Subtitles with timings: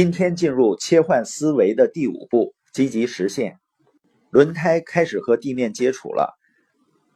[0.00, 3.58] 今天进入切换思维的第五步，积极实现。
[4.30, 6.38] 轮胎开始和地面接触了，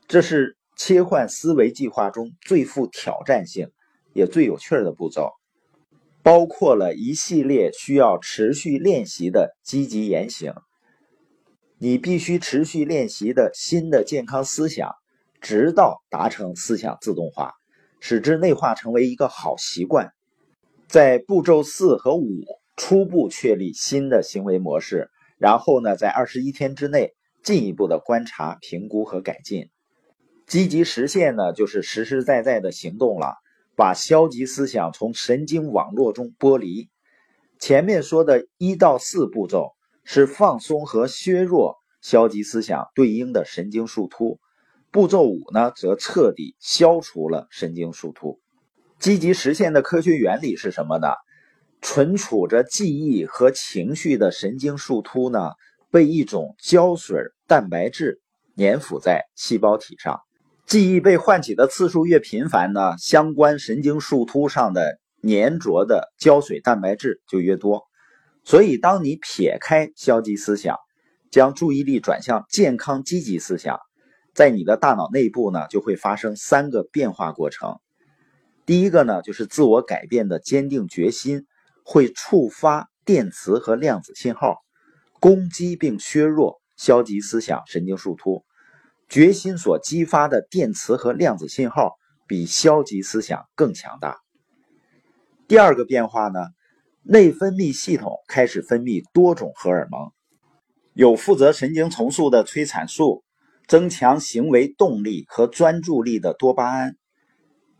[0.09, 3.71] 这是切换思维计划中最富挑战性
[4.15, 5.31] 也最有趣的步骤，
[6.25, 10.53] 包括了一系列需要持续练习的积极言行。
[11.79, 14.91] 你必须持续练习的新的健康思想，
[15.41, 17.53] 直到达成思想自动化，
[18.01, 20.11] 使之内化成为一个好习惯。
[20.89, 22.43] 在步骤四和五，
[22.77, 25.11] 初步确立新的行为模式。
[25.39, 29.71] 然后呢，在二十一天之内进一步的观察、评估和改进。
[30.47, 33.35] 积极实现呢，就是实实在在的行动了，
[33.75, 36.91] 把消极思想从神经网络中剥离。
[37.59, 39.73] 前面说的一到四步骤
[40.05, 44.39] 是放松和削弱消极思想对应的神经树突，
[44.91, 48.41] 步骤五呢，则彻底消除了神经树突。
[48.99, 51.09] 积极实现的科学原理是什么呢？
[51.83, 55.51] 存储着记忆和情绪的神经树突呢，
[55.91, 58.23] 被一种胶水蛋白质
[58.57, 60.21] 粘附在细胞体上。
[60.65, 67.83] 记忆被唤起的次数越频繁呢，相关神经树突上的粘着的胶水蛋白质就越多。
[68.45, 70.77] 所以，当你撇开消极思想，
[71.31, 73.81] 将注意力转向健康积极思想，
[74.35, 77.77] 在你的大脑内部呢，就会发生三个变化过程。
[78.65, 81.45] 第一个呢，就是自我改变的坚定决心。
[81.85, 84.59] 会触发电磁和量子信号，
[85.21, 88.45] 攻击并削弱消极思想神经树突。
[89.09, 94.17] 决心所激发的电磁和量子信号比消极思想更强大。
[95.47, 96.41] 第二个变化呢，
[97.03, 100.13] 内分泌系统开始分泌多种荷尔蒙，
[100.95, 103.23] 有负责神经重塑的催产素，
[103.69, 106.97] 增强行为动力和专注力的多巴胺，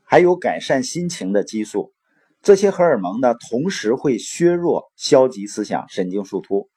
[0.03, 1.95] 还有改善心情的激素。
[2.43, 6.69] 这些荷尔蒙呢，同时会削弱消极思想神经树突。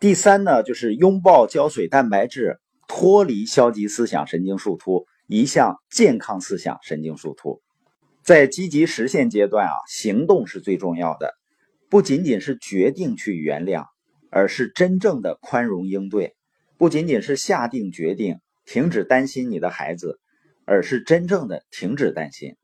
[0.00, 7.60] 第三呢，就是拥抱胶水蛋白质，脱离消极思想神经树突，移向健康思想神经树突。
[8.22, 11.34] 在积极实现阶段啊，行动是最重要的，
[11.90, 13.84] 不仅仅是决定去原谅，
[14.30, 16.30] 而是真正的宽容应对；
[16.78, 20.18] 不仅仅是下定决定停止担心你的孩子，
[20.64, 22.56] 而是真正的停止担心。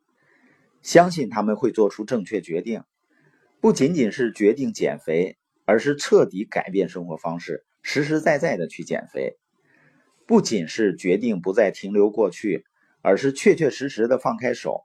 [0.84, 2.84] 相信他们会做出正确决定，
[3.61, 9.39] 不仅仅是决定减肥，而是彻底改变生活方式，实实在在的去减肥。
[10.27, 12.65] 不仅是决定不再停留过去，
[13.00, 14.83] 而是确确实实的放开手。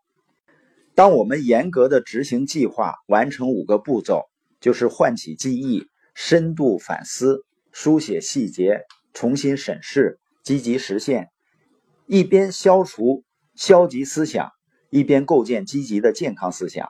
[0.96, 4.30] 当我们严格的执行计划，完成五个步骤，
[4.62, 11.30] 就是唤起记忆、深度反思、书写细节、重新审视、积极实现，
[12.06, 14.52] 一边消除消极思想。
[14.90, 16.90] 一边构建积极的健康思想，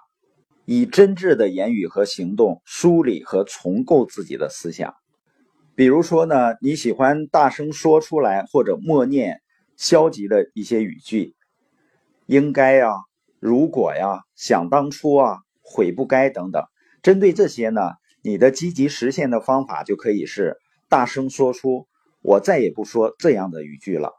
[0.66, 4.94] 以真挚的言语和行动梳理和重构自己的思想。
[5.76, 9.42] 比如说呢，你喜欢大声说出来或者默念
[9.78, 11.36] 消极的一些语句，
[12.26, 12.90] 应该呀、
[13.40, 16.64] 如果呀、想当初啊、悔不该等等。
[17.02, 17.82] 针对这些呢，
[18.22, 20.58] 你的积极实现的方法就可以是
[20.90, 21.88] 大声说出
[22.22, 24.12] “我再也不说这样的语句了”，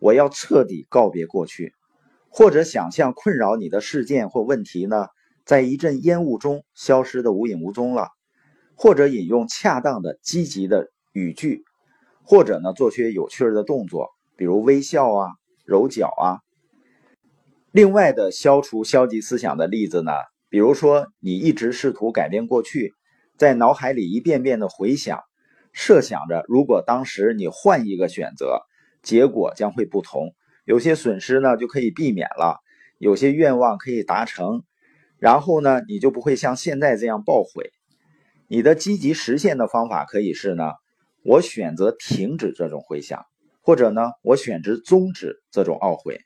[0.00, 1.74] 我要彻底告别过去。
[2.28, 5.06] 或者想象困扰你的事件或问题呢，
[5.44, 8.08] 在一阵烟雾中消失的无影无踪了。
[8.80, 11.64] 或者引用恰当的积极的语句，
[12.22, 15.30] 或者呢做些有趣的动作，比如微笑啊、
[15.64, 16.38] 揉脚啊。
[17.72, 20.12] 另外的消除消极思想的例子呢，
[20.48, 22.92] 比如说你一直试图改变过去，
[23.36, 25.18] 在脑海里一遍遍的回想，
[25.72, 28.60] 设想着如果当时你换一个选择，
[29.02, 30.34] 结果将会不同。
[30.68, 32.60] 有些损失呢就可以避免了，
[32.98, 34.64] 有些愿望可以达成，
[35.18, 37.70] 然后呢你就不会像现在这样懊悔。
[38.48, 40.72] 你的积极实现的方法可以是呢，
[41.24, 43.24] 我选择停止这种回想，
[43.62, 46.20] 或者呢我选择终止这种懊悔，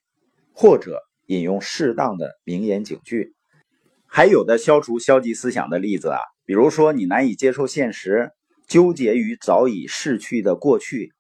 [0.52, 3.36] 或者引用适当的名言警句。
[4.08, 8.32] 还有的消除消极思想的例子啊，比如说你难以接受现实，
[8.66, 11.12] 纠结于早已逝去的过去，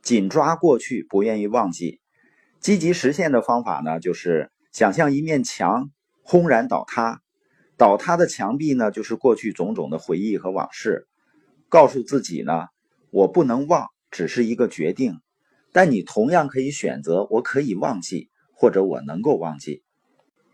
[0.00, 2.00] 紧抓过去，不愿意忘记。
[2.62, 5.90] 积极实现的方法呢，就是想象一面墙
[6.22, 7.20] 轰然倒塌，
[7.76, 11.08] 倒塌的墙壁呢，就是过去种种的回忆和往事。
[11.68, 12.68] 告诉自己呢，
[13.10, 15.18] 我不能忘，只是一个决定。
[15.72, 19.82] 但你同样可以选择，我可以忘记，或者我能够忘记。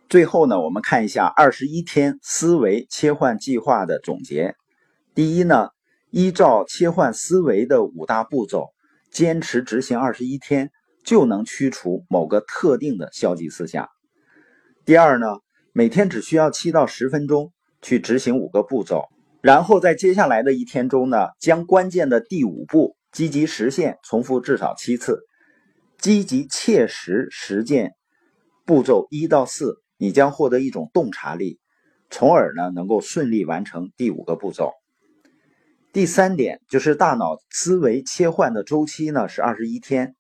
[0.08, 4.54] 最后呢，我们看一下二十一天思维切换计划的总结。
[5.14, 5.69] 第一呢，
[6.08, 8.69] 依照切换思维的五大步骤，
[9.11, 10.70] 坚持执行二十一天。
[11.04, 13.88] 就能驱除某个特定的消极思想。
[14.84, 15.26] 第二呢，
[15.72, 17.52] 每天只需要七到十分钟
[17.82, 19.04] 去执行五个步骤，
[19.40, 25.20] 然后在接下来的一天中呢，将关键的第五步积极实现重复至少七次，
[25.98, 27.92] 积极切实实践
[28.64, 31.58] 步骤一到四，你将获得一种洞察力，
[32.10, 34.72] 从而呢能够顺利完成第五个步骤。
[35.92, 40.14] 第三点就是大脑思维切换的周期呢是二十一天。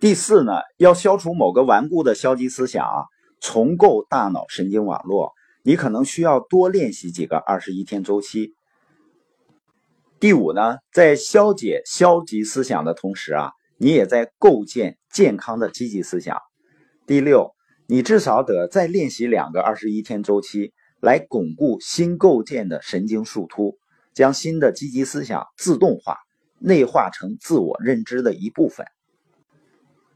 [0.00, 3.04] 第四呢，要消除某个顽固的消极思想啊，
[3.38, 5.34] 重构大脑神经网络。
[5.62, 8.54] 你可能需要多练习几个二十一天周期。
[10.18, 16.38] 第五呢，在消解消极思想的同时啊，你也在构建健康的积极思想。
[17.06, 17.50] 第六，
[17.86, 20.72] 你至少得再练习两个二十一天周期，
[21.02, 23.76] 来巩固新构建的神经树突，
[24.14, 26.16] 将新的积极思想自动化、
[26.58, 28.86] 内化成自我认知的一部分。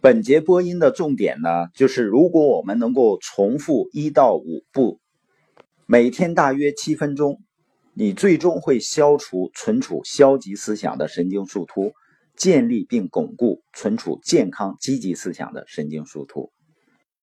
[0.04, 5.00] 本节播音的重点呢，就是如果我们能够重复一到五步。
[5.86, 7.40] 每天大约七分钟，
[7.94, 11.94] 你最终会消除存储消极思想的神经树突，
[12.36, 16.52] 建立并巩固存储健康积极思想的神经树突。